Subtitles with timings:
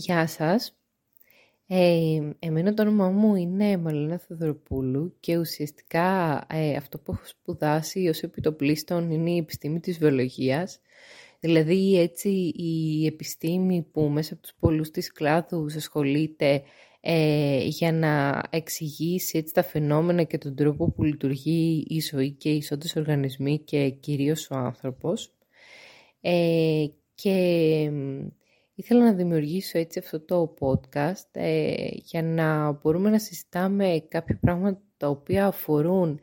[0.00, 0.78] Γεια σας.
[1.66, 8.08] Ε, εμένα το όνομά μου είναι Μαλίνα Θεοδροπούλου και ουσιαστικά ε, αυτό που έχω σπουδάσει
[8.08, 10.80] ως επιτοπλίστων είναι η επιστήμη της βιολογίας.
[11.40, 16.62] Δηλαδή έτσι η επιστήμη που μέσα από τους πολλούς της κλάδους ασχολείται
[17.00, 22.50] ε, για να εξηγήσει έτσι τα φαινόμενα και τον τρόπο που λειτουργεί η ζωή και
[22.50, 25.32] οι ισότες οργανισμοί και κυρίως ο άνθρωπος.
[26.20, 27.90] Ε, και
[28.80, 34.82] ήθελα να δημιουργήσω έτσι αυτό το podcast ε, για να μπορούμε να συζητάμε κάποια πράγματα
[34.96, 36.20] τα οποία αφορούν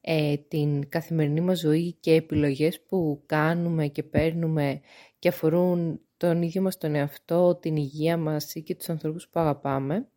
[0.00, 4.80] ε, την καθημερινή μας ζωή και επιλογές που κάνουμε και παίρνουμε
[5.18, 9.40] και αφορούν τον ίδιο μας τον εαυτό, την υγεία μας ή και τους ανθρώπους που
[9.40, 10.08] αγαπάμε.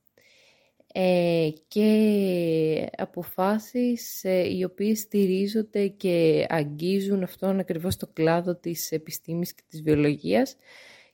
[0.94, 9.53] Ε, και αποφάσεις ε, οι οποίες στηρίζονται και αγγίζουν αυτόν ακριβώς το κλάδο της επιστήμης
[9.53, 10.55] και της βιολογίας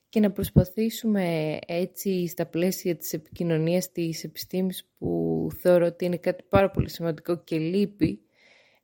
[0.08, 6.44] και να προσπαθήσουμε έτσι στα πλαίσια της επικοινωνίας της επιστήμης που θεωρώ ότι είναι κάτι
[6.48, 8.20] πάρα πολύ σημαντικό και λείπει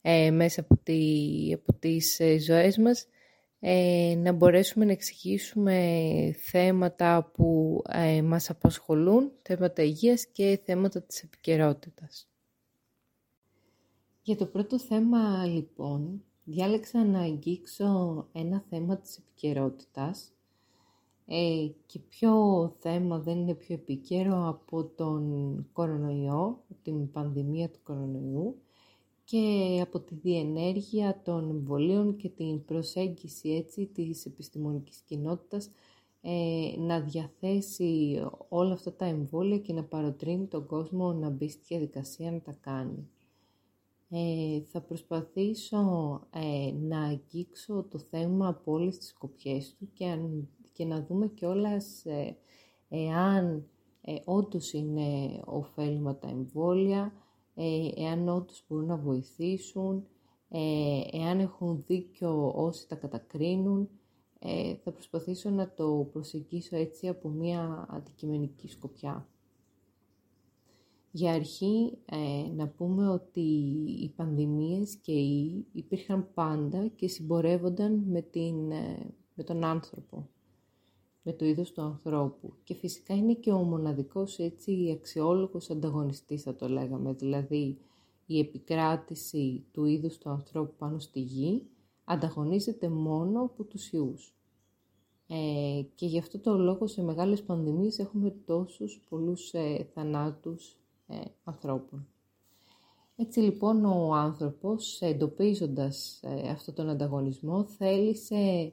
[0.01, 1.01] ε, μέσα από, τη,
[1.53, 3.09] από τις ε, ζωές μας
[3.67, 5.77] ε, να μπορέσουμε να εξηγήσουμε
[6.39, 12.29] θέματα που ε, μας απασχολούν, θέματα υγείας και θέματα της επικαιρότητας.
[14.23, 20.34] Για το πρώτο θέμα λοιπόν, διάλεξα να αγγίξω ένα θέμα της επικαιρότητας
[21.27, 22.33] ε, και ποιο
[22.79, 28.59] θέμα δεν είναι πιο επικαίρο από τον κορονοϊό, την πανδημία του κορονοϊού
[29.25, 35.71] και από τη διενέργεια των εμβολίων και την προσέγγιση έτσι της επιστημονικής κοινότητας
[36.21, 41.65] ε, να διαθέσει όλα αυτά τα εμβόλια και να παροτρύνει τον κόσμο να μπει στη
[41.69, 43.09] διαδικασία να τα κάνει.
[44.09, 45.81] Ε, θα προσπαθήσω
[46.31, 50.19] ε, να αγγίξω το θέμα από όλες τις κοπιές του και,
[50.75, 52.37] και να δούμε κιόλας ε,
[52.89, 53.69] εάν
[54.01, 57.13] ε, όντως είναι ωφέλιμα τα εμβόλια,
[57.55, 60.07] ε, εάν όντως μπορούν να βοηθήσουν,
[60.49, 63.89] ε, εάν έχουν δίκιο όσοι τα κατακρίνουν.
[64.39, 69.29] Ε, θα προσπαθήσω να το προσεγγίσω έτσι από μια αντικειμενική σκοπιά.
[71.11, 71.99] Για αρχή
[72.55, 73.41] να πούμε ότι
[74.01, 78.57] οι πανδημίες και οι υπήρχαν πάντα και συμπορεύονταν με, την,
[79.35, 80.29] με τον άνθρωπο
[81.27, 82.53] με το είδος του ανθρώπου.
[82.65, 87.79] Και φυσικά είναι και ο μοναδικός έτσι αξιόλογος ανταγωνιστής θα το λέγαμε, δηλαδή
[88.27, 91.67] η επικράτηση του είδους του ανθρώπου πάνω στη γη
[92.05, 94.35] ανταγωνίζεται μόνο από τους ιούς.
[95.27, 101.17] Ε, και γι' αυτό το λόγο σε μεγάλες πανδημίες έχουμε τόσους πολλούς ε, θανάτους ε,
[101.45, 102.07] ανθρώπων.
[103.17, 108.73] Έτσι λοιπόν ο άνθρωπος εντοπίζοντας ε, αυτό τον ανταγωνισμό θέλησε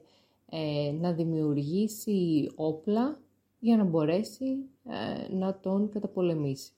[0.54, 3.20] ε, να δημιουργήσει όπλα
[3.58, 6.72] για να μπορέσει ε, να τον καταπολεμήσει.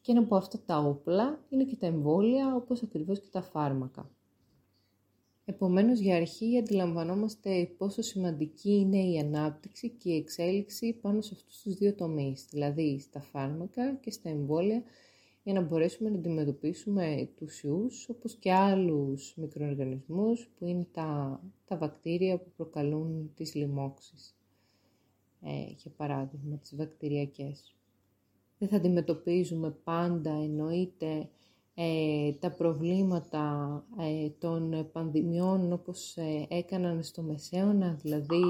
[0.00, 4.10] Και ένα από αυτά τα όπλα είναι και τα εμβόλια, όπως ακριβώς και τα φάρμακα.
[5.44, 11.62] Επομένως, για αρχή αντιλαμβανόμαστε πόσο σημαντική είναι η ανάπτυξη και η εξέλιξη πάνω σε αυτούς
[11.62, 14.82] τους δύο τομείς, δηλαδή στα φάρμακα και στα εμβόλια,
[15.46, 21.76] για να μπορέσουμε να αντιμετωπίσουμε τους ιούς, όπως και άλλους μικροοργανισμούς που είναι τα, τα
[21.76, 24.36] βακτήρια που προκαλούν τις λοιμώξεις.
[25.42, 27.76] Ε, για παράδειγμα, τις βακτηριακές.
[28.58, 31.28] Δεν θα αντιμετωπίζουμε πάντα, εννοείται,
[31.74, 38.42] ε, τα προβλήματα ε, των πανδημιών όπως ε, έκαναν στο Μεσαίωνα, δηλαδή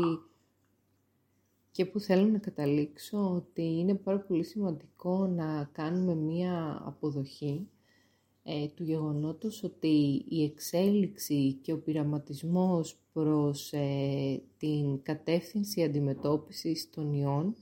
[1.77, 7.69] και που θέλω να καταλήξω ότι είναι πάρα πολύ σημαντικό να κάνουμε μία αποδοχή
[8.43, 17.13] ε, του γεγονότος ότι η εξέλιξη και ο πειραματισμός προς ε, την κατεύθυνση αντιμετώπισης των
[17.13, 17.55] ιών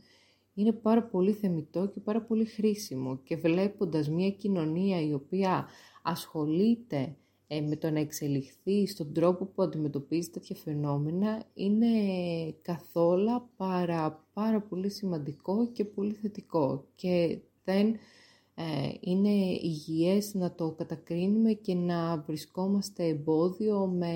[0.54, 3.16] είναι πάρα πολύ θεμητό και πάρα πολύ χρήσιμο.
[3.24, 5.69] Και βλέποντας μια κοινωνία η οποία
[6.03, 7.16] ασχολείται
[7.56, 11.87] ε, με το να εξελιχθεί στον τρόπο που αντιμετωπίζει τέτοια φαινόμενα είναι
[12.62, 17.95] καθόλου πάρα, πάρα πολύ σημαντικό και πολύ θετικό και δεν
[18.54, 19.28] ε, είναι
[19.60, 24.12] υγιές να το κατακρίνουμε και να βρισκόμαστε εμπόδιο με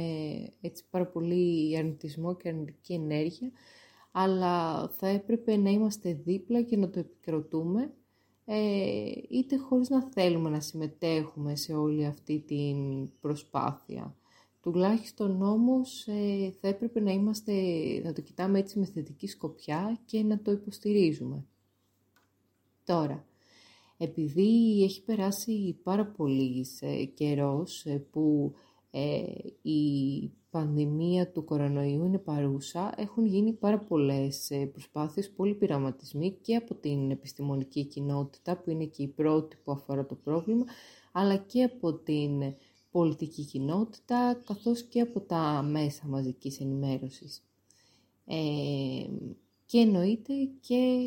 [0.60, 3.50] έτσι πάρα πολύ αρνητισμό και αρνητική ενέργεια
[4.12, 7.92] αλλά θα έπρεπε να είμαστε δίπλα και να το επικροτούμε
[8.50, 14.16] ε, είτε χωρίς να θέλουμε να συμμετέχουμε σε όλη αυτή την προσπάθεια.
[14.60, 17.52] Τουλάχιστον όμως ε, θα έπρεπε να, είμαστε,
[18.04, 21.44] να το κοιτάμε έτσι με θετική σκοπιά και να το υποστηρίζουμε.
[22.84, 23.26] Τώρα,
[23.96, 28.54] επειδή έχει περάσει πάρα πολύς ε, καιρός που
[28.90, 29.22] ε,
[29.62, 36.56] η πανδημία του κορονοϊού είναι παρούσα, έχουν γίνει πάρα πολλές ε, προσπάθειες, πολλοί πειραματισμοί και
[36.56, 40.64] από την επιστημονική κοινότητα που είναι και η πρώτη που αφορά το πρόβλημα,
[41.12, 42.54] αλλά και από την
[42.90, 47.42] πολιτική κοινότητα, καθώς και από τα μέσα μαζικής ενημέρωσης.
[48.24, 48.36] Ε,
[49.66, 51.02] και εννοείται και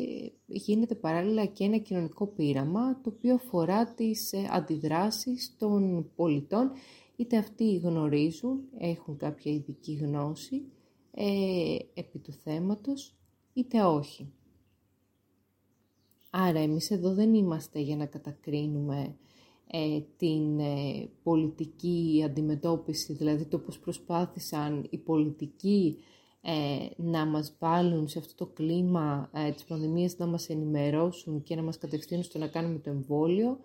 [0.46, 6.70] γίνεται παράλληλα και ένα κοινωνικό πείραμα το οποίο αφορά τις ε, αντιδράσεις των πολιτών
[7.16, 10.62] είτε αυτοί γνωρίζουν, έχουν κάποια ειδική γνώση
[11.10, 13.14] ε, επί του θέματος
[13.52, 14.32] είτε όχι.
[16.30, 19.16] Άρα εμείς εδώ δεν είμαστε για να κατακρίνουμε
[19.66, 20.60] ε, την
[21.22, 25.96] πολιτική αντιμετώπιση, δηλαδή το πώς προσπάθησαν οι πολιτικοί
[26.44, 31.54] ε, να μας βάλουν σε αυτό το κλίμα ε, της πανδημίας, να μας ενημερώσουν και
[31.54, 33.58] να μας κατευθύνουν στο να κάνουμε το εμβόλιο,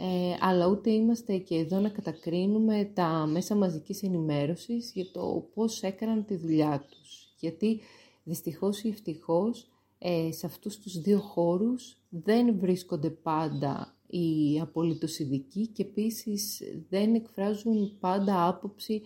[0.00, 5.82] ε, αλλά ούτε είμαστε και εδώ να κατακρίνουμε τα μέσα μαζικής ενημέρωσης για το πώς
[5.82, 7.34] έκαναν τη δουλειά τους.
[7.40, 7.80] Γιατί
[8.24, 9.68] δυστυχώς ή ευτυχώς
[9.98, 17.14] ε, σε αυτούς τους δύο χώρους δεν βρίσκονται πάντα οι απολύτως ειδικοί και επίσης δεν
[17.14, 19.02] εκφράζουν πάντα άποψη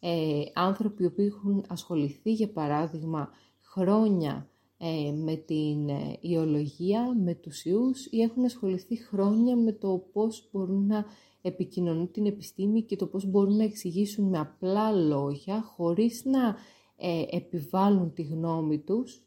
[0.00, 3.30] ε, άνθρωποι οι οποίοι έχουν ασχοληθεί για παράδειγμα
[3.62, 10.06] χρόνια ε, με την ε, ιολογία, με τους ιούς ή έχουν ασχοληθεί χρόνια με το
[10.12, 11.04] πώς μπορούν να
[11.42, 16.56] επικοινωνούν την επιστήμη και το πώς μπορούν να εξηγήσουν με απλά λόγια χωρίς να
[16.96, 19.20] ε, επιβάλλουν τη γνώμη τους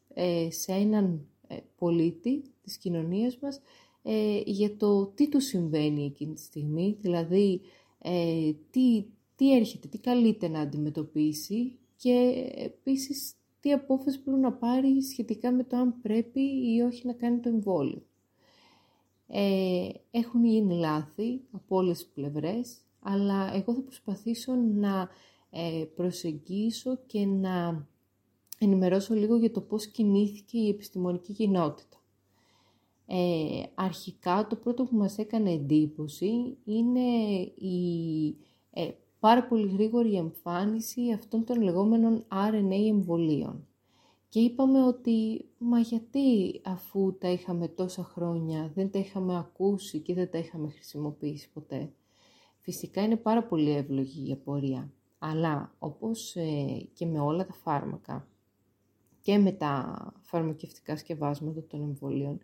[0.50, 1.28] σε έναν
[1.78, 3.62] πολίτη της κοινωνίας μας
[4.46, 7.62] για το τι του συμβαίνει εκείνη τη στιγμή, δηλαδή
[8.70, 9.06] τι,
[9.36, 15.64] τι έρχεται, τι καλείται να αντιμετωπίσει και επίσης τι απόφαση πρέπει να πάρει σχετικά με
[15.64, 16.42] το αν πρέπει
[16.76, 18.02] ή όχι να κάνει το εμβόλιο.
[19.28, 25.10] Ε, έχουν γίνει λάθη από όλες τις πλευρές, αλλά εγώ θα προσπαθήσω να
[25.50, 27.88] ε, προσεγγίσω και να
[28.60, 31.98] ενημερώσω λίγο για το πώς κινήθηκε η επιστημονική κοινότητα.
[33.06, 37.10] Ε, αρχικά το πρώτο που μας έκανε εντύπωση είναι
[37.56, 38.36] η
[38.72, 38.90] ε,
[39.20, 43.68] πάρα πολύ γρήγορη εμφάνιση αυτών των λεγόμενων RNA εμβολίων.
[44.30, 50.14] Και είπαμε ότι, μα γιατί αφού τα είχαμε τόσα χρόνια, δεν τα είχαμε ακούσει και
[50.14, 51.92] δεν τα είχαμε χρησιμοποιήσει ποτέ;
[52.60, 54.92] Φυσικά είναι πάρα πολύ εύλογη η απορία.
[55.20, 58.28] Αλλά όπως ε, και με όλα τα φάρμακα
[59.22, 62.40] και με τα φαρμακευτικά σκευάσματα των εμβολίων,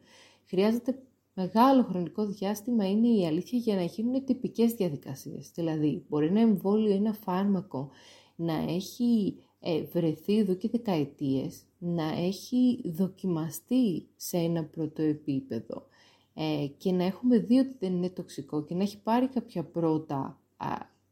[0.46, 1.00] χρειάζεται
[1.36, 5.52] μεγάλο χρονικό διάστημα είναι η αλήθεια για να γίνουν τυπικές διαδικασίες.
[5.56, 7.90] Δηλαδή, μπορεί ένα εμβόλιο, ένα φάρμακο
[8.36, 15.88] να έχει ε, βρεθεί εδώ και δεκαετίες, να έχει δοκιμαστεί σε ένα πρώτο επίπεδο
[16.34, 20.40] ε, και να έχουμε δει ότι δεν είναι τοξικό και να έχει πάρει κάποια πρώτα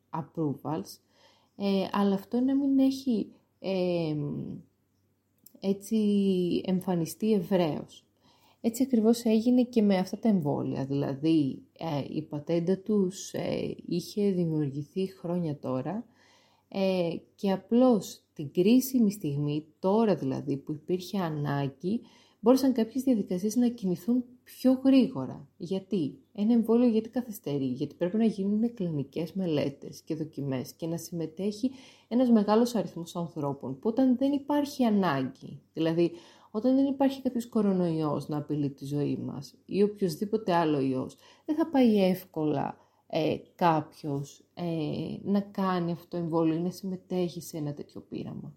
[0.10, 0.98] approvals,
[1.56, 3.32] ε, αλλά αυτό να μην έχει
[5.60, 5.98] έτσι
[6.66, 8.03] εμφανιστεί ευρέως.
[8.66, 14.32] Έτσι ακριβώς έγινε και με αυτά τα εμβόλια, δηλαδή ε, η πατέντα τους ε, είχε
[14.32, 16.06] δημιουργηθεί χρόνια τώρα
[16.68, 22.02] ε, και απλώς την κρίσιμη στιγμή, τώρα δηλαδή που υπήρχε ανάγκη,
[22.40, 25.48] μπόρεσαν κάποιες διαδικασίες να κινηθούν πιο γρήγορα.
[25.58, 30.98] Γιατί; Ένα εμβόλιο γιατί καθυστερεί, γιατί πρέπει να γίνουν κλινικές μελέτες και δοκιμές και να
[30.98, 31.72] συμμετέχει
[32.08, 36.12] ένας μεγάλος αριθμός ανθρώπων, που όταν δεν υπάρχει ανάγκη, δηλαδή
[36.56, 41.56] όταν δεν υπάρχει κάποιος κορονοϊός να απειλεί τη ζωή μας ή οποιοδήποτε άλλο ιός, δεν
[41.56, 44.64] θα πάει εύκολα ε, κάποιος ε,
[45.24, 48.54] να κάνει αυτό το εμβόλιο ή να συμμετέχει σε ένα τέτοιο πείραμα.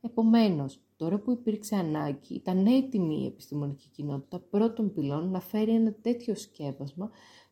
[0.00, 5.94] Επομένως, τώρα που υπήρξε ανάγκη, ήταν έτοιμη η επιστημονική κοινότητα πρώτων πυλών να φέρει ένα
[6.02, 7.10] τέτοιο σκεύασμα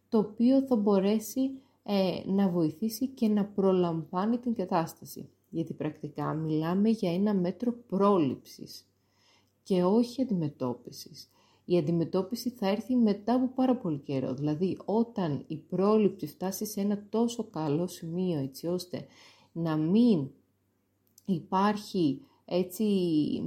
[0.09, 1.51] το οποίο θα μπορέσει
[1.83, 5.29] ε, να βοηθήσει και να προλαμβάνει την κατάσταση.
[5.51, 8.88] Γιατί πρακτικά μιλάμε για ένα μέτρο πρόληψης
[9.69, 11.31] και όχι αντιμετώπισης.
[11.65, 14.35] Η αντιμετώπιση θα έρθει μετά από πάρα πολύ καιρό.
[14.35, 19.07] Δηλαδή, όταν η πρόληψη φτάσει σε ένα τόσο καλό σημείο, έτσι ώστε
[19.53, 20.31] να μην
[21.25, 22.85] υπάρχει έτσι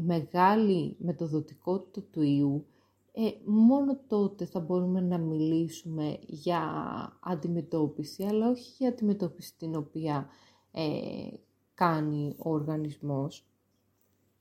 [0.06, 2.66] μεγάλη μετοδοτικότητα του ιού,
[3.12, 6.64] ε, μόνο τότε θα μπορούμε να μιλήσουμε για
[7.20, 10.30] αντιμετώπιση, αλλά όχι για αντιμετώπιση την οποία
[10.72, 10.84] ε,
[11.74, 13.46] κάνει ο οργανισμός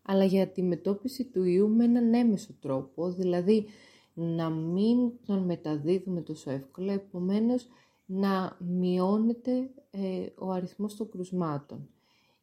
[0.02, 3.66] αλλά για τη μετώπιση του ιού με έναν έμεσο τρόπο, δηλαδή
[4.14, 7.66] να μην τον μεταδίδουμε τόσο εύκολα, επομένως
[8.06, 11.88] να μειώνεται ε, ο αριθμός των κρουσμάτων.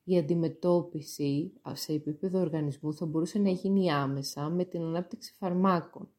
[0.04, 6.10] Η αντιμετώπιση σε επίπεδο οργανισμού θα μπορούσε να γίνει άμεσα με την ανάπτυξη φαρμάκων.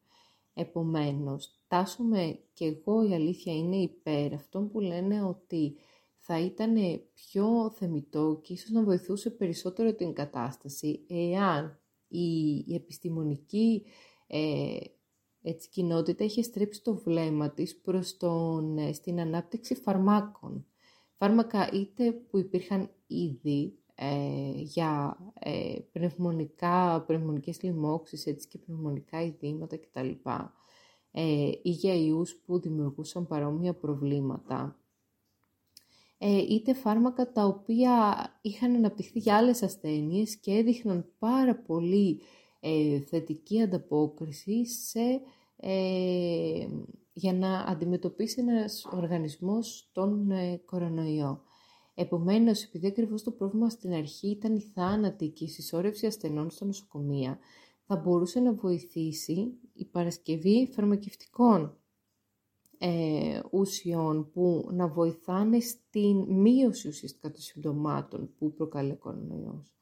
[0.53, 5.75] Επομένως, τάσομαι και εγώ η αλήθεια είναι υπέρ αυτών που λένε ότι
[6.31, 6.75] θα ήταν
[7.13, 13.83] πιο θεμητό και ίσως να βοηθούσε περισσότερο την κατάσταση εάν η, η επιστημονική
[14.27, 14.77] ε,
[15.41, 20.65] έτσι, κοινότητα είχε στρέψει το βλέμμα της προς τον, ε, στην ανάπτυξη φαρμάκων.
[21.17, 29.77] Φάρμακα είτε που υπήρχαν ήδη ε, για ε, πνευμονικά, πνευμονικές λοιμώξεις έτσι, και πνευμονικά ειδήματα
[29.77, 30.09] κτλ.
[31.11, 34.78] Ε, ή για ιούς που δημιουργούσαν παρόμοια προβλήματα.
[36.21, 42.21] Ε, είτε φάρμακα τα οποία είχαν αναπτυχθεί για άλλες ασθένειες και έδειχναν πάρα πολύ
[42.59, 45.21] ε, θετική ανταπόκριση σε,
[45.55, 46.67] ε,
[47.13, 51.41] για να αντιμετωπίσει ένας οργανισμός τον ε, κορονοϊό.
[51.95, 56.65] Επομένως, επειδή ακριβώς το πρόβλημα στην αρχή ήταν η θάνατη και η συσσόρευση ασθενών στα
[56.65, 57.39] νοσοκομεία,
[57.85, 61.77] θα μπορούσε να βοηθήσει η παρασκευή φαρμακευτικών
[62.81, 69.73] ε, ουσιών που να βοηθάνε στην μείωση ουσιαστικά των συμπτωμάτων που προκαλεί ο κορονοϊός.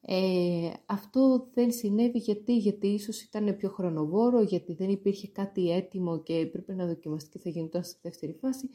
[0.00, 6.22] Ε, αυτό δεν συνέβη γιατί, γιατί ίσως ήταν πιο χρονοβόρο, γιατί δεν υπήρχε κάτι έτοιμο
[6.22, 8.68] και έπρεπε να δοκιμαστεί και θα γινόταν στη δεύτερη φάση,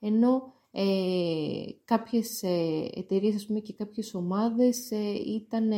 [0.00, 5.70] ενώ ε, κάποιες ε, εταιρείες ας πούμε, και κάποιες ομάδες ε, ήταν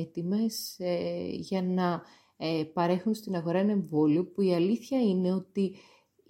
[0.00, 2.02] έτοιμες ε, για να
[2.36, 5.74] ε, παρέχουν στην αγορά ένα εμβόλιο που η αλήθεια είναι ότι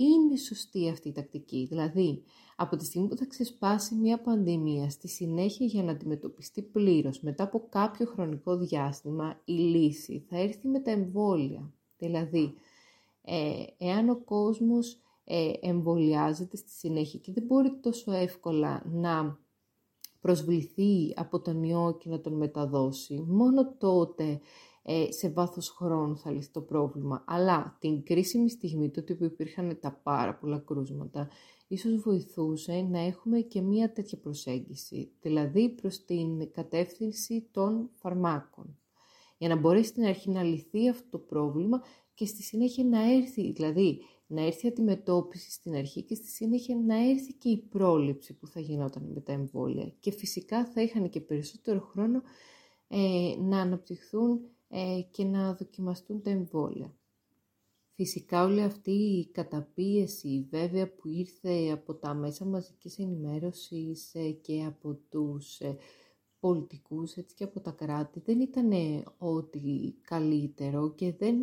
[0.03, 1.67] είναι σωστή αυτή η τακτική.
[1.69, 2.23] Δηλαδή,
[2.57, 7.45] από τη στιγμή που θα ξεσπάσει μια πανδημία, στη συνέχεια για να αντιμετωπιστεί πλήρως, μετά
[7.45, 11.73] από κάποιο χρονικό διάστημα, η λύση θα έρθει με τα εμβόλια.
[11.99, 12.55] Δηλαδή,
[13.23, 19.39] ε, εάν ο κόσμος ε, εμβολιάζεται στη συνέχεια και δεν μπορεί τόσο εύκολα να
[20.21, 24.41] προσβληθεί από τον ιό και να τον μεταδώσει, μόνο τότε
[24.83, 27.25] ε, σε βάθος χρόνου θα λυθεί το πρόβλημα.
[27.27, 31.29] Αλλά την κρίσιμη στιγμή, τότε που υπήρχαν τα πάρα πολλά κρούσματα,
[31.69, 38.77] ίσως βοηθούσε να έχουμε και μία τέτοια προσέγγιση, δηλαδή προς την κατεύθυνση των φαρμάκων.
[39.39, 41.83] Για να μπορέσει στην αρχή να λυθεί αυτό το πρόβλημα
[42.15, 46.77] και στη συνέχεια να έρθει, δηλαδή να έρθει η αντιμετώπιση στην αρχή και στη συνέχεια
[46.77, 49.93] να έρθει και η πρόληψη που θα γινόταν με τα εμβόλια.
[50.01, 52.23] Και φυσικά θα είχαν και περισσότερο χρόνο
[52.89, 54.41] ε, να αναπτυχθούν
[54.75, 56.95] ε, και να δοκιμαστούν τα εμβόλια.
[57.95, 64.65] Φυσικά όλη αυτή η καταπίεση βέβαια που ήρθε από τα μέσα μαζικής ενημέρωσης ε, και
[64.65, 65.77] από τους ε,
[66.41, 68.71] πολιτικούς έτσι και από τα κράτη δεν ήταν
[69.19, 71.37] ό,τι καλύτερο και δεν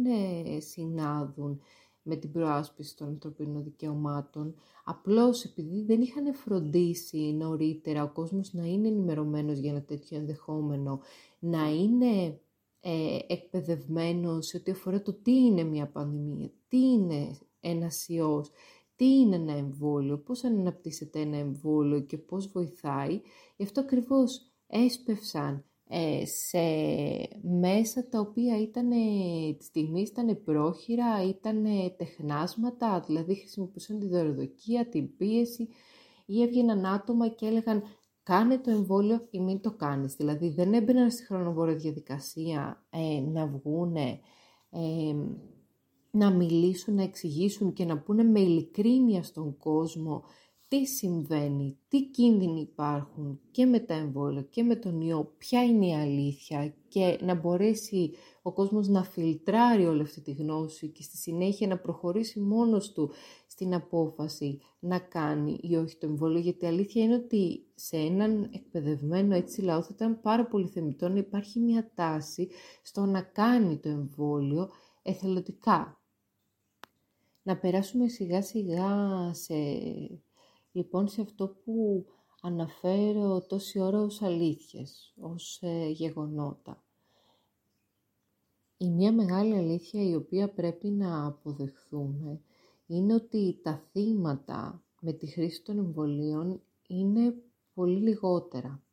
[0.58, 1.62] συνάδουν
[2.02, 8.66] με την προάσπιση των ανθρωπίνων δικαιωμάτων, απλώς επειδή δεν είχαν φροντίσει νωρίτερα ο κόσμος να
[8.66, 11.00] είναι ενημερωμένος για ένα τέτοιο ενδεχόμενο,
[11.40, 12.40] να είναι
[12.82, 18.52] ε, εκπαιδευμένος σε ό,τι αφορά το τι είναι μια πανδημία, τι είναι ένας ιός,
[18.96, 23.22] τι είναι ένα εμβόλιο, πώς αναπτύσσεται ένα εμβόλιο και πώς βοηθάει.
[23.58, 26.60] Γι' αυτό ακριβώς έσπευσαν ε, σε
[27.42, 28.90] μέσα τα οποία ήταν,
[29.58, 31.66] τη στιγμή ήταν πρόχειρα, ήταν
[31.98, 35.70] τεχνάσματα, δηλαδή χρησιμοποιούσαν τη δωροδοκία, την πίεση
[36.26, 37.84] ή έβγαιναν άτομα και έλεγαν
[38.30, 40.16] κάνε το εμβόλιο ή μην το κάνεις.
[40.16, 44.20] Δηλαδή δεν έμπαιναν στη χρονοβόρα διαδικασία ε, να βγούνε,
[44.70, 45.16] ε,
[46.12, 50.24] να μιλήσουν, να εξηγήσουν και να πούνε με ειλικρίνεια στον κόσμο
[50.68, 55.88] τι συμβαίνει, τι κίνδυνοι υπάρχουν και με τα εμβόλια και με τον ιό, ποια είναι
[55.88, 61.18] η αλήθεια και να μπορέσει ο κόσμος να φιλτράρει όλη αυτή τη γνώση και στη
[61.18, 63.12] συνέχεια να προχωρήσει μόνος του
[63.60, 68.50] στην απόφαση να κάνει ή όχι το εμβόλιο, γιατί η αλήθεια είναι ότι σε έναν
[68.54, 72.50] εκπαιδευμένο έτσι λαό θα ήταν πάρα πολύ θεμητό να υπάρχει μια τάση
[72.82, 74.70] στο να κάνει το εμβόλιο
[75.02, 76.02] εθελοντικά.
[77.42, 79.56] Να περάσουμε σιγά σιγά σε
[80.72, 82.06] λοιπόν σε αυτό που
[82.42, 86.84] αναφέρω τόση ώρα ως αλήθειες, ως ε, γεγονότα.
[88.78, 92.42] Η μία μεγάλη αλήθεια η οποία πρέπει να αποδεχθούμε
[92.90, 97.36] είναι ότι τα θύματα με τη χρήση των εμβολίων είναι
[97.74, 98.84] πολύ λιγότερα.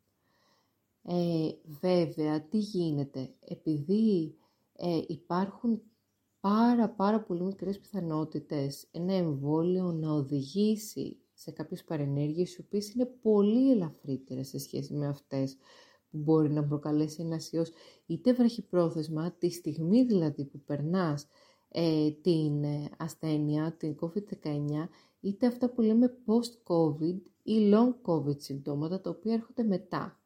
[1.02, 4.34] Ε, βέβαια, τι γίνεται, επειδή
[4.72, 5.82] ε, υπάρχουν
[6.40, 13.04] πάρα πάρα πολύ μικρές πιθανότητες ένα εμβόλιο να οδηγήσει σε κάποιες παρενέργειες οι οποίες είναι
[13.22, 15.56] πολύ ελαφρύτερες σε σχέση με αυτές
[16.10, 17.72] που μπορεί να προκαλέσει ένα ιός
[18.06, 21.26] είτε βραχυπρόθεσμα, τη στιγμή δηλαδή που περνάς
[21.78, 24.88] ε, την ε, ασθένεια, την COVID-19,
[25.21, 30.21] είτε αυτά που λέμε post-COVID ή long-COVID συμπτώματα, τα οποία έρχονται μετά.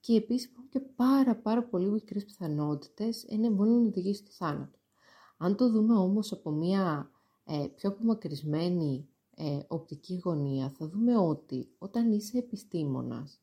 [0.00, 4.78] Και επίσης υπάρχουν και πάρα πάρα πολύ μικρές πιθανότητες ένα μόνο να οδηγήσει στο θάνατο.
[5.36, 7.10] Αν το δούμε όμως από μια
[7.44, 13.40] ε, πιο απομακρυσμένη ε, οπτική γωνία θα δούμε ότι όταν είσαι επιστήμονας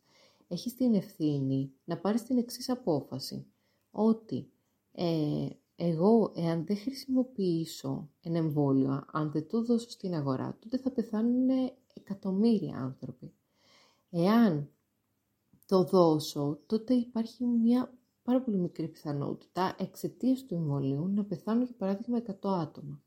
[0.47, 3.45] έχεις την ευθύνη να πάρεις την εξής απόφαση
[3.91, 4.49] ότι
[4.91, 10.91] ε, εγώ εάν δεν χρησιμοποιήσω ένα εμβόλιο, αν δεν το δώσω στην αγορά, τότε θα
[10.91, 11.49] πεθάνουν
[11.93, 13.33] εκατομμύρια άνθρωποι.
[14.09, 14.69] Εάν
[15.65, 21.75] το δώσω, τότε υπάρχει μια πάρα πολύ μικρή πιθανότητα εξαιτίας του εμβολίου να πεθάνουν για
[21.77, 23.03] παράδειγμα 100 άτομα.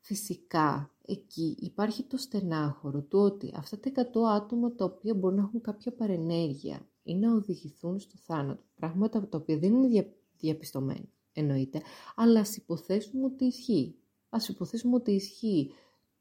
[0.00, 5.42] Φυσικά, εκεί υπάρχει το στενάχωρο του ότι αυτά τα 100 άτομα τα οποία μπορούν να
[5.42, 11.82] έχουν κάποια παρενέργεια ή να οδηγηθούν στο θάνατο, πράγματα τα οποία δεν είναι διαπιστωμένα, εννοείται,
[12.14, 13.96] αλλά ας υποθέσουμε ότι ισχύει.
[14.28, 15.74] Ας υποθέσουμε ότι ισχύει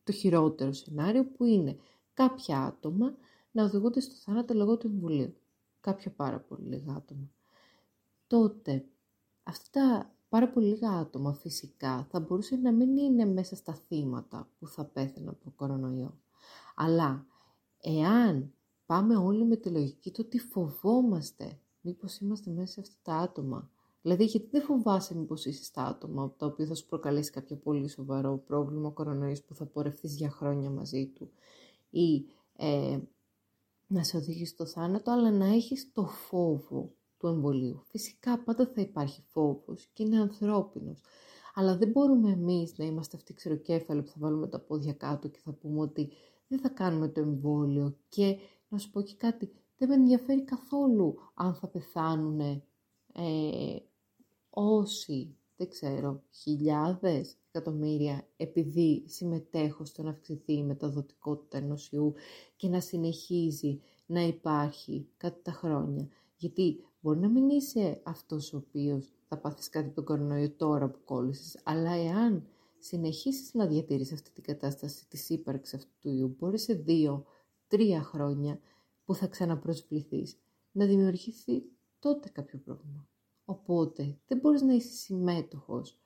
[0.03, 1.77] το χειρότερο σενάριο που είναι
[2.13, 3.15] κάποια άτομα
[3.51, 5.35] να οδηγούνται στο θάνατο λόγω του εμβολίου.
[5.79, 7.31] Κάποια πάρα πολύ λίγα άτομα.
[8.27, 8.85] Τότε,
[9.43, 14.49] αυτά τα πάρα πολύ λίγα άτομα φυσικά θα μπορούσε να μην είναι μέσα στα θύματα
[14.59, 16.17] που θα πέθαιναν από κορονοϊό.
[16.75, 17.25] Αλλά
[17.81, 18.53] εάν
[18.85, 23.71] πάμε όλοι με τη λογική το ότι φοβόμαστε μήπως είμαστε μέσα σε αυτά τα άτομα.
[24.03, 27.89] Δηλαδή γιατί δεν φοβάσαι μήπως είσαι στα άτομα τα οποία θα σου προκαλέσει κάποιο πολύ
[27.89, 31.31] σοβαρό πρόβλημα κορονοϊός που θα πορευτείς για χρόνια μαζί του
[31.89, 32.99] ή ε,
[33.87, 37.81] να σε οδηγήσει στο θάνατο αλλά να έχεις το φόβο του εμβολίου.
[37.83, 41.01] Φυσικά πάντα θα υπάρχει φόβος και είναι ανθρώπινος.
[41.53, 45.39] Αλλά δεν μπορούμε εμείς να είμαστε αυτοί ξεροκέφαλοι που θα βάλουμε τα πόδια κάτω και
[45.43, 46.11] θα πούμε ότι
[46.47, 51.15] δεν θα κάνουμε το εμβόλιο και να σου πω και κάτι, δεν με ενδιαφέρει καθόλου
[51.33, 52.63] αν θα πεθάνουν ε,
[54.53, 62.13] όσοι, δεν ξέρω, χιλιάδες, εκατομμύρια επειδή συμμετέχω στο να αυξηθεί η μεταδοτικότητα ενός ιού
[62.55, 66.07] και να συνεχίζει να υπάρχει κατά τα χρόνια.
[66.35, 70.99] Γιατί Μπορεί να μην είσαι αυτός ο οποίος θα πάθεις κάτι τον κορονοϊό τώρα που
[71.05, 72.47] κόλλησες, αλλά εάν
[72.79, 77.25] συνεχίσεις να διατηρείς αυτή την κατάσταση της ύπαρξης αυτού του ιού, μπορεί σε δύο,
[77.67, 78.59] τρία χρόνια
[79.05, 80.37] που θα ξαναπροσβληθείς
[80.71, 81.63] να δημιουργηθεί
[81.99, 83.07] τότε κάποιο πρόβλημα.
[83.45, 85.99] Οπότε δεν μπορείς να είσαι συμμέτοχος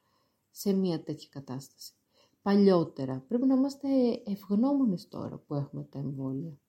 [0.52, 1.94] σε μια τέτοια κατάσταση.
[2.42, 3.88] Παλιότερα, πρέπει να είμαστε
[4.26, 6.60] ευγνώμονες τώρα που έχουμε τα εμβόλια.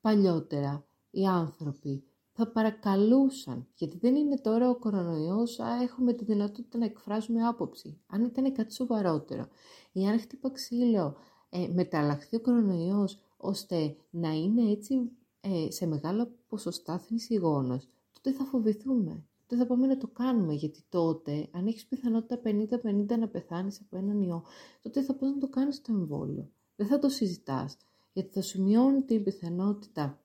[0.00, 6.78] Παλιότερα οι άνθρωποι θα παρακαλούσαν, γιατί δεν είναι τώρα ο κορονοϊός, α, έχουμε τη δυνατότητα
[6.78, 8.00] να εκφράζουμε άποψη.
[8.06, 9.48] Αν ήταν κάτι σοβαρότερο,
[9.92, 11.16] ή αν χτύπα ξύλο,
[11.48, 18.44] ε, μεταλλαχθεί ο κορονοϊός, ώστε να είναι έτσι ε, σε μεγάλο ποσοστά θνησιγόνος, τότε θα
[18.44, 19.27] φοβηθούμε.
[19.48, 23.96] Τότε θα πάμε να το κάνουμε, γιατί τότε, αν έχεις πιθανότητα 50-50 να πεθάνεις από
[23.96, 24.44] έναν ιό,
[24.82, 26.50] τότε θα πας να το κάνεις το εμβόλιο.
[26.76, 27.76] Δεν θα το συζητάς,
[28.12, 30.20] γιατί θα σου μειώνει την πιθανότητα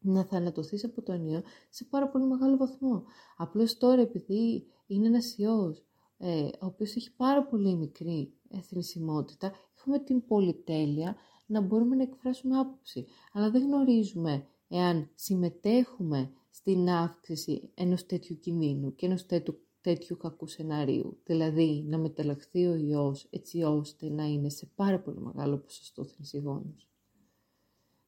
[0.00, 3.04] να θανατωθείς από τον ιό σε πάρα πολύ μεγάλο βαθμό.
[3.36, 5.84] Απλώς τώρα επειδή είναι ένας ιός
[6.18, 12.58] ε, ο οποίος έχει πάρα πολύ μικρή εθνισμότητα, έχουμε την πολυτέλεια να μπορούμε να εκφράσουμε
[12.58, 13.06] άποψη.
[13.32, 20.46] Αλλά δεν γνωρίζουμε εάν συμμετέχουμε στην αύξηση ενός τέτοιου κινδύνου και ενός τέτοιου, τέτοιου κακού
[20.46, 21.18] σενάριου.
[21.24, 26.88] Δηλαδή να μεταλλαχθεί ο ιός έτσι ώστε να είναι σε πάρα πολύ μεγάλο ποσοστό θνησιγόνος.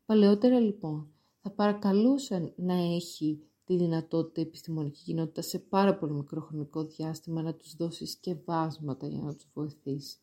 [0.05, 1.09] Παλαιότερα λοιπόν
[1.41, 7.43] θα παρακαλούσαν να έχει τη δυνατότητα η επιστημονική κοινότητα σε πάρα πολύ μικρό χρονικό διάστημα
[7.43, 10.19] να τους δώσει σκευάσματα για να τους βοηθήσει.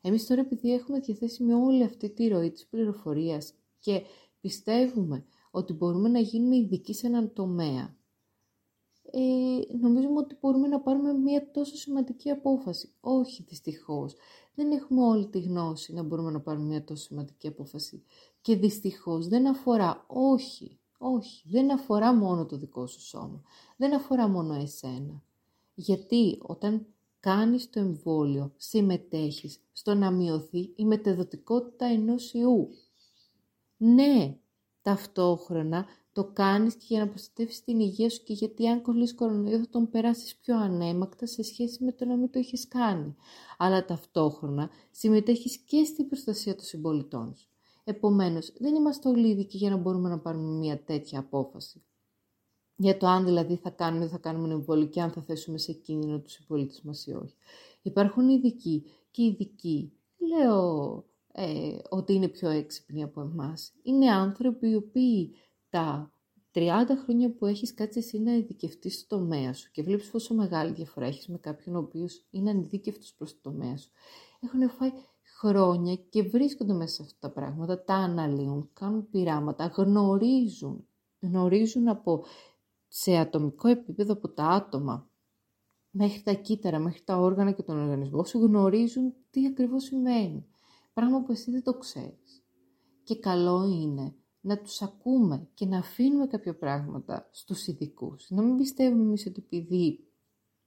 [0.00, 4.02] Εμείς τώρα επειδή έχουμε διαθέσει με όλη αυτή τη ροή της πληροφορίας και
[4.40, 7.96] πιστεύουμε ότι μπορούμε να γίνουμε ειδικοί σε έναν τομέα,
[9.10, 12.92] ε, νομίζουμε ότι μπορούμε να πάρουμε μια τόσο σημαντική απόφαση.
[13.00, 14.14] Όχι δυστυχώς.
[14.54, 18.02] Δεν έχουμε όλη τη γνώση να μπορούμε να πάρουμε μια τόσο σημαντική απόφαση.
[18.40, 23.42] Και δυστυχώς δεν αφορά, όχι, όχι, δεν αφορά μόνο το δικό σου σώμα.
[23.76, 25.22] Δεν αφορά μόνο εσένα.
[25.74, 26.86] Γιατί όταν
[27.20, 32.68] κάνεις το εμβόλιο, συμμετέχεις στο να μειωθεί η μεταδοτικότητα ενός ιού.
[33.76, 34.38] Ναι,
[34.84, 39.58] ταυτόχρονα το κάνεις και για να προστατεύεις την υγεία σου και γιατί αν κολλείς κορονοϊό
[39.58, 43.14] θα τον περάσεις πιο ανέμακτα σε σχέση με το να μην το έχεις κάνει.
[43.58, 47.48] Αλλά ταυτόχρονα συμμετέχεις και στην προστασία των συμπολιτών σου.
[47.84, 51.82] Επομένως, δεν είμαστε όλοι ειδικοί για να μπορούμε να πάρουμε μια τέτοια απόφαση.
[52.76, 55.72] Για το αν δηλαδή θα κάνουμε ή θα κάνουμε εμβόλιο και αν θα θέσουμε σε
[55.72, 57.34] κίνδυνο τους συμπολίτες μας ή όχι.
[57.82, 59.92] Υπάρχουν ειδικοί και ειδικοί.
[60.16, 61.04] Λέω
[61.36, 63.72] ε, ότι είναι πιο έξυπνοι από εμάς.
[63.82, 65.34] Είναι άνθρωποι οι οποίοι
[65.70, 66.12] τα
[66.54, 66.68] 30
[67.04, 71.06] χρόνια που έχεις κάτσει εσύ να ειδικευτείς στο τομέα σου και βλέπεις πόσο μεγάλη διαφορά
[71.06, 73.90] έχεις με κάποιον ο οποίος είναι ανειδίκευτος προς το τομέα σου.
[74.40, 74.90] Έχουν φάει
[75.38, 80.86] χρόνια και βρίσκονται μέσα σε αυτά τα πράγματα, τα αναλύουν, κάνουν πειράματα, γνωρίζουν,
[81.20, 82.24] γνωρίζουν από,
[82.88, 85.08] σε ατομικό επίπεδο από τα άτομα
[85.90, 90.46] μέχρι τα κύτταρα, μέχρι τα όργανα και τον οργανισμό σου γνωρίζουν τι ακριβώς σημαίνει.
[90.94, 92.42] Πράγμα που εσύ δεν το ξέρεις.
[93.02, 98.30] και καλό είναι να τους ακούμε και να αφήνουμε κάποια πράγματα στους ειδικούς.
[98.30, 100.04] Να μην πιστεύουμε εμείς ότι επειδή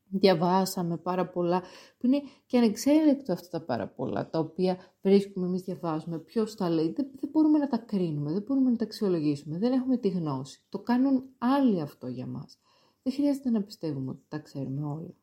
[0.09, 1.61] διαβάσαμε πάρα πολλά,
[1.97, 6.69] που είναι και ανεξέλεκτο αυτά τα πάρα πολλά, τα οποία βρίσκουμε εμείς διαβάζουμε, ποιος τα
[6.69, 10.09] λέει, δεν, δεν μπορούμε να τα κρίνουμε, δεν μπορούμε να τα αξιολογήσουμε, δεν έχουμε τη
[10.09, 10.65] γνώση.
[10.69, 12.59] Το κάνουν άλλοι αυτό για μας.
[13.03, 15.15] Δεν χρειάζεται να πιστεύουμε ότι τα ξέρουμε όλα.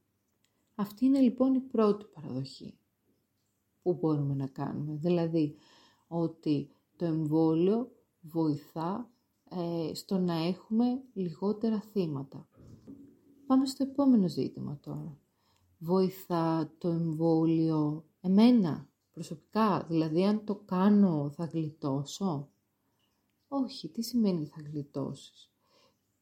[0.74, 2.78] Αυτή είναι λοιπόν η πρώτη παραδοχή
[3.84, 4.94] που μπορούμε να κάνουμε.
[4.94, 5.56] Δηλαδή
[6.08, 9.10] ότι το εμβόλιο βοηθά
[9.50, 12.48] ε, στο να έχουμε λιγότερα θύματα.
[13.46, 15.18] Πάμε στο επόμενο ζήτημα τώρα.
[15.78, 22.48] Βοηθά το εμβόλιο εμένα προσωπικά, δηλαδή αν το κάνω θα γλιτώσω;
[23.48, 25.50] Όχι, τι σημαίνει θα γλιτώσεις;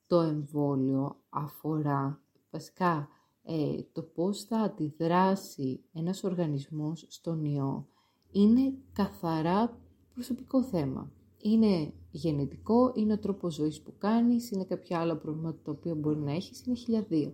[0.06, 3.08] Το εμβόλιο αφορά βασικά
[3.44, 7.86] ε, το πώς θα αντιδράσει ένας οργανισμός στον ιό
[8.32, 9.78] είναι καθαρά
[10.14, 11.12] προσωπικό θέμα.
[11.38, 16.18] Είναι γενετικό, είναι ο τρόπος ζωής που κάνεις, είναι κάποια άλλα προβλήματα τα οποία μπορεί
[16.18, 17.32] να έχεις, είναι χιλιαδία.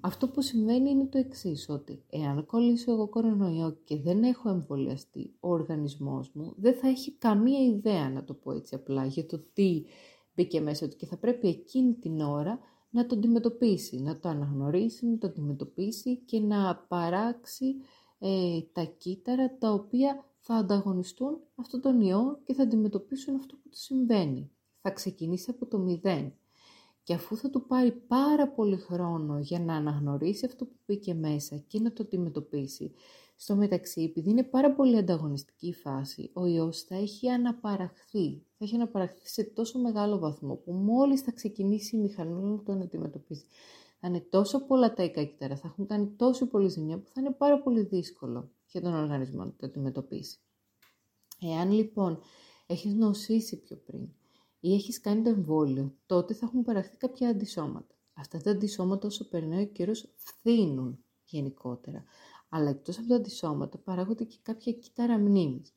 [0.00, 5.34] Αυτό που συμβαίνει είναι το εξής ότι εάν κολλήσω εγώ κορονοϊό και δεν έχω εμβολιαστεί,
[5.40, 9.44] ο οργανισμός μου δεν θα έχει καμία ιδέα, να το πω έτσι απλά, για το
[9.52, 9.82] τι
[10.34, 12.58] μπήκε μέσα του και θα πρέπει εκείνη την ώρα
[12.94, 17.76] να το αντιμετωπίσει, να το αναγνωρίσει, να το αντιμετωπίσει και να παράξει
[18.18, 23.68] ε, τα κύτταρα τα οποία θα ανταγωνιστούν αυτόν τον ιό και θα αντιμετωπίσουν αυτό που
[23.68, 24.50] του συμβαίνει.
[24.80, 26.32] Θα ξεκινήσει από το μηδέν.
[27.02, 31.56] Και αφού θα του πάρει πάρα πολύ χρόνο για να αναγνωρίσει αυτό που μπήκε μέσα
[31.56, 32.92] και να το αντιμετωπίσει,
[33.36, 38.42] στο μεταξύ, επειδή είναι πάρα πολύ ανταγωνιστική η φάση, ο ιός θα έχει αναπαραχθεί.
[38.58, 42.82] Θα έχει αναπαραχθεί σε τόσο μεγάλο βαθμό που μόλις θα ξεκινήσει η μηχανή να τον
[42.82, 43.46] αντιμετωπίσει.
[44.00, 47.30] Θα είναι τόσο πολλά τα κύτταρα, θα έχουν κάνει τόσο πολύ ζημιά που θα είναι
[47.30, 50.38] πάρα πολύ δύσκολο για τον οργανισμό να το αντιμετωπίσει.
[51.40, 52.18] Εάν λοιπόν
[52.66, 54.08] έχεις νοσήσει πιο πριν
[54.60, 57.94] ή έχεις κάνει το εμβόλιο, τότε θα έχουν παραχθεί κάποια αντισώματα.
[58.14, 62.04] Αυτά τα αντισώματα όσο περνάει ο καιρός φθήνουν γενικότερα.
[62.56, 65.74] Αλλά εκτός από τα αντισώματα παράγονται και κάποια κύτταρα μνήμης.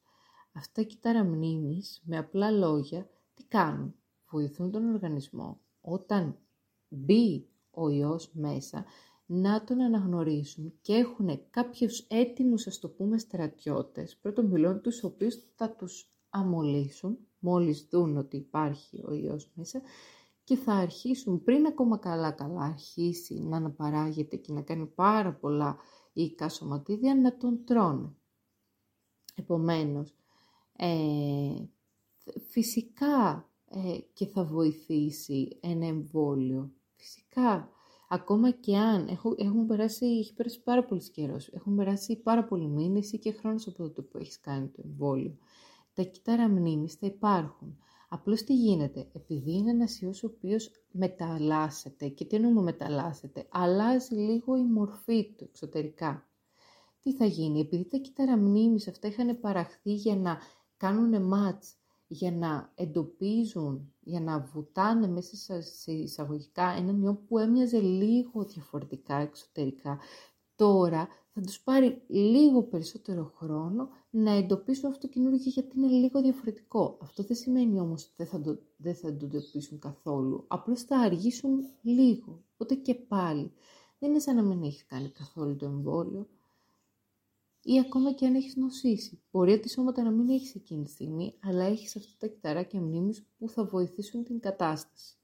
[0.52, 3.96] Αυτά τα κύτταρα μνήμης, με απλά λόγια, τι κάνουν;
[4.30, 6.38] Βοηθούν τον οργανισμό όταν
[6.88, 8.86] μπει ο ιός μέσα
[9.26, 15.36] να τον αναγνωρίσουν και έχουν κάποιους έτοιμους, ας το πούμε, στρατιώτες, πρώτον μιλών τους οποίους
[15.56, 19.82] θα τους αμολύσουν, μόλις δουν ότι υπάρχει ο ιός μέσα,
[20.44, 25.78] και θα αρχίσουν πριν ακόμα καλά καλά αρχίσει να αναπαράγεται και να κάνει πάρα πολλά
[26.22, 28.16] υλικά σωματίδια να τον τρώνε.
[29.36, 30.16] Επομένως,
[30.76, 31.66] ε,
[32.50, 36.72] φυσικά ε, και θα βοηθήσει ένα εμβόλιο.
[36.96, 37.72] Φυσικά
[38.10, 42.68] Ακόμα και αν έχουν, έχουν περάσει, έχει περάσει πάρα πολύς καιρός, έχουν περάσει πάρα πολλοί
[42.68, 45.38] μήνες ή και χρόνος από τότε που έχεις κάνει το εμβόλιο.
[45.94, 47.78] Τα κύτταρα μνήμης θα υπάρχουν.
[48.08, 54.16] Απλώς τι γίνεται, επειδή είναι ένας ιός ο οποίος μεταλλάσσεται, και τι εννοούμε μεταλλάσσεται, αλλάζει
[54.16, 56.28] λίγο η μορφή του εξωτερικά.
[57.00, 60.38] Τι θα γίνει, επειδή τα κύτταρα μνήμης αυτά είχαν παραχθεί για να
[60.78, 61.76] κάνουν μάτς
[62.08, 69.16] για να εντοπίζουν, για να βουτάνε μέσα σε εισαγωγικά έναν ιό που έμοιαζε λίγο διαφορετικά
[69.16, 70.00] εξωτερικά.
[70.56, 76.22] Τώρα θα τους πάρει λίγο περισσότερο χρόνο να εντοπίσουν αυτό το καινούργιο γιατί είναι λίγο
[76.22, 76.98] διαφορετικό.
[77.02, 80.46] Αυτό δεν σημαίνει όμως ότι δεν θα το, δεν θα το εντοπίσουν καθόλου.
[80.48, 82.44] Απλώς θα αργήσουν λίγο.
[82.54, 83.52] Οπότε και πάλι
[84.00, 86.28] δεν είναι σαν να μην έχεις κάνει καθόλου το εμβόλιο
[87.62, 89.22] ή ακόμα και αν έχεις νοσήσει.
[89.32, 93.50] Μπορεί σώματα να μην έχεις εκείνη τη στιγμή, αλλά έχεις αυτά τα κυταράκια μνήμης που
[93.50, 95.16] θα βοηθήσουν την κατάσταση.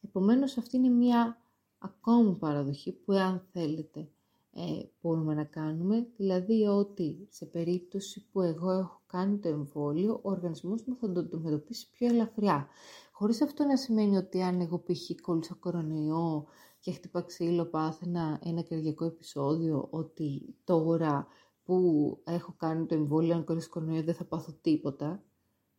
[0.00, 1.40] Επομένως αυτή είναι μια
[1.78, 4.08] ακόμη παραδοχή που αν θέλετε
[4.52, 10.30] ε, μπορούμε να κάνουμε, δηλαδή ότι σε περίπτωση που εγώ έχω κάνει το εμβόλιο, ο
[10.30, 12.68] οργανισμός μου θα το αντιμετωπίσει πιο ελαφριά.
[13.12, 15.20] Χωρίς αυτό να σημαίνει ότι αν εγώ π.χ.
[15.20, 16.46] κόλλησα κορονοϊό
[16.80, 21.26] και χτύπα ξύλο, πάθαινα ένα καρδιακό επεισόδιο, ότι τώρα
[21.64, 25.24] που έχω κάνει το εμβόλιο, αν κορίς κορονοϊό δεν θα πάθω τίποτα.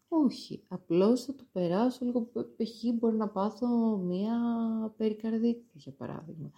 [0.08, 2.94] Όχι, απλώς θα το περάσω λίγο, π.χ.
[2.94, 4.36] μπορεί να πάθω μία
[4.98, 6.52] περικαρδίτητα, για παράδειγμα.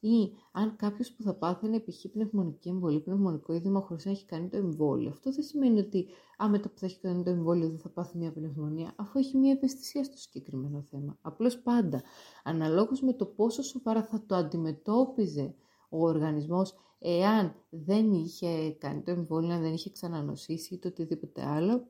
[0.00, 2.06] Ή αν κάποιος που θα πάθει π.χ.
[2.12, 5.10] πνευμονική εμβολή, πνευμονικό είδημα χωρίς να έχει κάνει το εμβόλιο.
[5.10, 6.06] Αυτό δεν σημαίνει ότι
[6.42, 9.36] α, μετά που θα έχει κάνει το εμβόλιο δεν θα πάθει μια πνευμονία, αφού έχει
[9.36, 11.18] μια ευαισθησία στο συγκεκριμένο θέμα.
[11.20, 12.02] Απλώς πάντα,
[12.44, 15.54] αναλόγως με το πόσο σοβαρά θα το αντιμετώπιζε
[15.88, 21.46] ο οργανισμός εάν δεν είχε κάνει το εμβόλιο, αν δεν είχε ξανανοσήσει ή το οτιδήποτε
[21.46, 21.88] άλλο,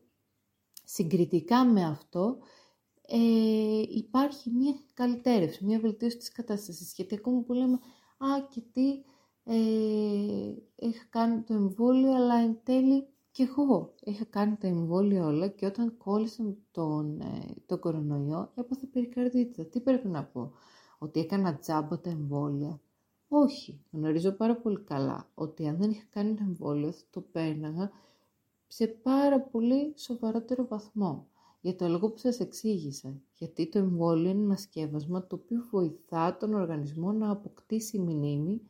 [0.85, 2.39] συγκριτικά με αυτό
[3.13, 6.95] ε, υπάρχει μια καλυτέρευση, μια βελτίωση της κατάστασης.
[6.95, 7.79] Γιατί ακόμα που λέμε,
[8.21, 9.03] α και τι,
[9.45, 15.49] ε, έχει κάνει το εμβόλιο, αλλά εν τέλει Και εγώ είχα κάνει τα εμβόλια όλα
[15.49, 19.65] και όταν κόλλησαν τον, ε, τον κορονοϊό έπαθε περικαρδίτητα.
[19.65, 20.53] Τι πρέπει να πω,
[20.99, 22.81] ότι έκανα τζάμπα τα εμβόλια.
[23.29, 27.91] Όχι, γνωρίζω πάρα πολύ καλά ότι αν δεν είχα κάνει το εμβόλιο θα το πέρναγα
[28.67, 31.30] σε πάρα πολύ σοβαρότερο βαθμό.
[31.61, 36.37] Για το λόγο που σας εξήγησα, γιατί το εμβόλιο είναι ένα σκεύασμα το οποίο βοηθά
[36.37, 38.61] τον οργανισμό να αποκτήσει μνήμη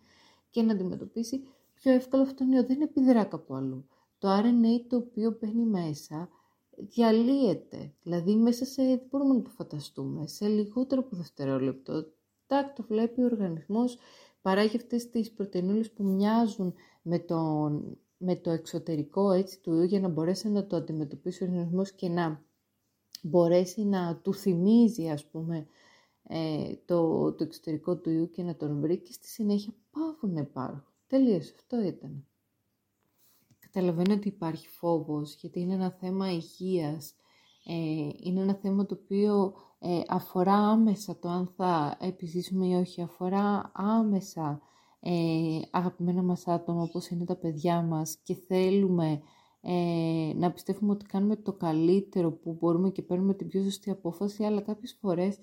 [0.51, 1.43] και να αντιμετωπίσει
[1.75, 2.65] πιο εύκολα αυτόν τον ιό.
[2.65, 3.87] Δεν επιδρά κάπου αλλού.
[4.19, 6.29] Το RNA το οποίο μπαίνει μέσα
[6.77, 7.93] διαλύεται.
[8.03, 12.07] Δηλαδή μέσα σε, δεν μπορούμε να το φανταστούμε, σε λιγότερο από δευτερόλεπτο.
[12.47, 13.99] Τάκ, το βλέπει ο οργανισμός,
[14.43, 20.01] παράγει αυτές τις πρωτεϊνούλες που μοιάζουν με, τον, με το εξωτερικό έτσι, του ιού για
[20.01, 22.43] να μπορέσει να το αντιμετωπίσει ο οργανισμός και να
[23.23, 25.67] μπορέσει να του θυμίζει ας πούμε
[26.23, 30.41] ε, το, το εξωτερικό του ιού και να τον βρει και στη συνέχεια πάβουν να
[30.41, 30.85] υπάρχουν.
[31.07, 32.25] Τελείωσε, αυτό ήταν.
[33.59, 37.15] Καταλαβαίνω ότι υπάρχει φόβος γιατί είναι ένα θέμα υγείας.
[37.67, 43.03] Ε, είναι ένα θέμα το οποίο ε, αφορά άμεσα το αν θα επιζήσουμε ή όχι.
[43.03, 44.61] Αφορά άμεσα
[45.01, 49.21] ε, αγαπημένα μας άτομα όπως είναι τα παιδιά μας και θέλουμε
[49.61, 54.45] ε, να πιστεύουμε ότι κάνουμε το καλύτερο που μπορούμε και παίρνουμε την πιο σωστή απόφαση
[54.45, 55.39] αλλά κάποιες φορές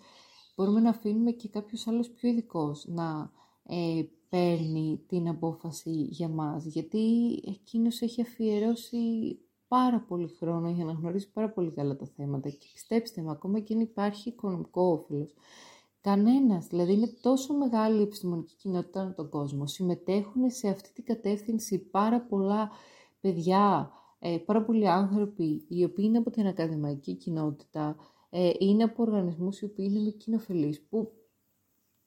[0.55, 3.31] μπορούμε να αφήνουμε και κάποιος άλλος πιο ειδικός να
[3.63, 8.97] ε, παίρνει την απόφαση για μας, γιατί εκείνος έχει αφιερώσει
[9.67, 13.59] πάρα πολύ χρόνο για να γνωρίσει πάρα πολύ καλά τα θέματα και πιστέψτε με, ακόμα
[13.59, 15.33] και αν υπάρχει οικονομικό όφελος.
[16.01, 21.03] Κανένας, δηλαδή είναι τόσο μεγάλη η επιστημονική κοινότητα με τον κόσμο, συμμετέχουν σε αυτή την
[21.03, 22.71] κατεύθυνση πάρα πολλά
[23.21, 27.95] παιδιά, ε, πάρα πολλοί άνθρωποι οι οποίοι είναι από την ακαδημαϊκή κοινότητα,
[28.29, 31.11] ε, είναι από οργανισμούς οι οποίοι είναι με κοινοφελείς, που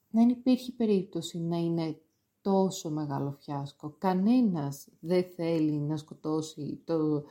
[0.09, 2.01] δεν υπήρχε περίπτωση να είναι
[2.41, 3.95] τόσο μεγάλο φιάσκο.
[3.97, 7.23] Κανένας δεν θέλει να σκοτώσει το,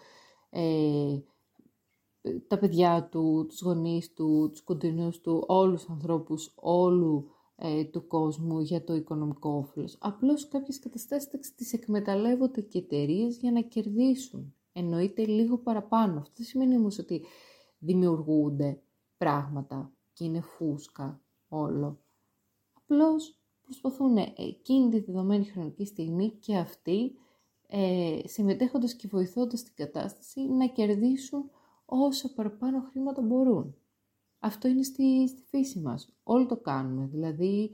[0.50, 1.18] ε,
[2.46, 8.06] τα παιδιά του, τους γονείς του, τους κοντινούς του, όλους τους ανθρώπους, όλου ε, του
[8.06, 9.96] κόσμου για το οικονομικό όφελος.
[10.00, 14.54] Απλώς κάποιες καταστάσεις τις εκμεταλλεύονται και εταιρείες για να κερδίσουν.
[14.80, 16.18] Εννοείται λίγο παραπάνω.
[16.18, 17.24] Αυτό δεν σημαίνει όμως ότι
[17.78, 18.82] δημιουργούνται
[19.16, 21.98] πράγματα και είναι φούσκα όλο.
[22.72, 27.12] Απλώς προσπαθούν εκείνη τη δεδομένη χρονική στιγμή και αυτοί
[27.68, 31.50] ε, συμμετέχοντας και βοηθώντας την κατάσταση να κερδίσουν
[31.84, 33.74] όσα παραπάνω χρήματα μπορούν.
[34.38, 36.12] Αυτό είναι στη, στη φύση μας.
[36.22, 37.06] Όλοι το κάνουμε.
[37.06, 37.70] Δηλαδή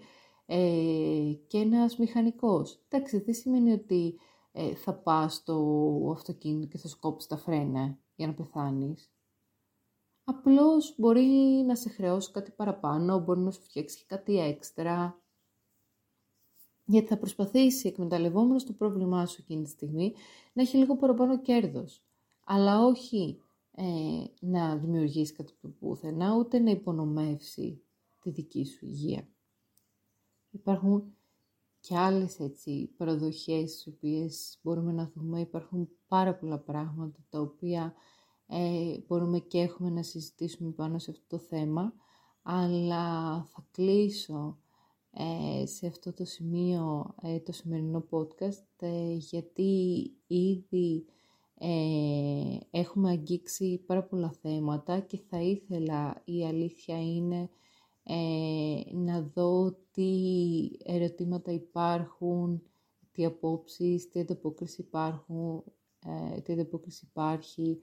[0.47, 2.81] ε, και ένας μηχανικός.
[2.89, 4.19] Εντάξει, δεν σημαίνει ότι
[4.59, 9.11] ε, θα πας στο αυτοκίνητο και θα σκόψεις τα φρένα για να πεθάνεις.
[10.25, 15.23] Απλώς μπορεί να σε χρεώσει κάτι παραπάνω, μπορεί να σου φτιάξει κάτι έξτρα,
[16.85, 20.15] γιατί θα προσπαθήσει εκμεταλλευόμενος το πρόβλημά σου εκείνη τη στιγμή
[20.53, 22.05] να έχει λίγο παραπάνω κέρδος.
[22.45, 23.41] Αλλά όχι
[23.71, 23.85] ε,
[24.41, 27.85] να δημιουργήσει κάτι που πουθενά, ούτε να υπονομεύσει
[28.21, 29.29] τη δική σου υγεία.
[30.51, 31.17] Υπάρχουν
[31.87, 35.41] και άλλες έτσι παραδοχές τις οποίες μπορούμε να δούμε.
[35.41, 37.95] Υπάρχουν πάρα πολλά πράγματα τα οποία
[38.47, 41.93] ε, μπορούμε και έχουμε να συζητήσουμε πάνω σε αυτό το θέμα,
[42.43, 44.59] αλλά θα κλείσω
[45.11, 51.05] ε, σε αυτό το σημείο ε, το σημερινό podcast ε, γιατί ήδη
[52.71, 57.51] έχουμε αγγίξει πάρα πολλά θέματα και θα ήθελα η αλήθεια είναι
[58.93, 60.11] να δω τι
[60.85, 62.63] ερωτήματα υπάρχουν,
[63.13, 65.65] τι απόψεις, τι ανταπόκριση υπάρχουν,
[66.43, 67.81] τι ανταπόκριση υπάρχει,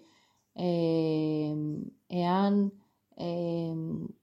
[2.07, 2.73] εάν
[3.15, 3.73] ε,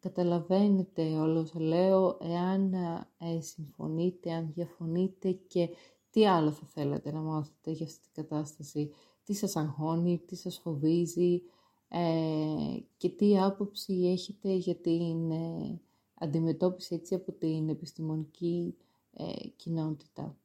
[0.01, 2.73] καταλαβαίνετε όλο όσο λέω, εάν
[3.19, 5.69] ε, συμφωνείτε, αν διαφωνείτε και
[6.11, 8.91] τι άλλο θα θέλατε να μάθετε για αυτή την κατάσταση,
[9.25, 11.43] τι σας αγχώνει, τι σας φοβίζει
[11.89, 15.81] ε, και τι άποψη έχετε για την ε,
[16.21, 18.77] αντιμετώπιση έτσι από την επιστημονική
[19.13, 20.37] ε, κοινότητα.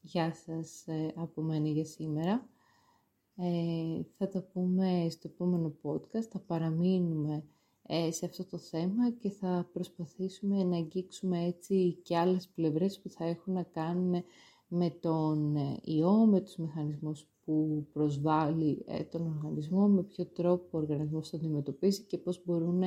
[0.00, 2.46] Γεια σας από μένα για σήμερα.
[3.36, 7.44] Ε, θα τα πούμε στο επόμενο podcast, θα παραμείνουμε
[7.82, 13.08] ε, σε αυτό το θέμα και θα προσπαθήσουμε να αγγίξουμε έτσι και άλλες πλευρές που
[13.08, 14.24] θα έχουν να κάνουν
[14.68, 20.78] με τον ε, ιό, με τους μηχανισμούς που προσβάλλει τον οργανισμό, με ποιο τρόπο ο
[20.78, 22.82] οργανισμός θα αντιμετωπίσει και πώς μπορούν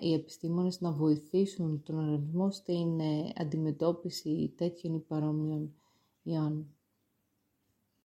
[0.00, 3.00] οι επιστήμονες να βοηθήσουν τον οργανισμό στην
[3.36, 5.74] αντιμετώπιση τέτοιων ή παρόμοιων
[6.22, 6.75] ιών.